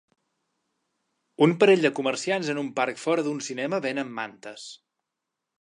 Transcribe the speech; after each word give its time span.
Un 1.47 1.53
parell 1.63 1.85
de 1.87 1.93
comerciants 2.01 2.51
en 2.55 2.63
un 2.63 2.73
parc 2.81 3.05
fora 3.05 3.29
d'un 3.29 3.45
cinema 3.51 3.83
venen 3.89 4.13
mantes. 4.23 4.69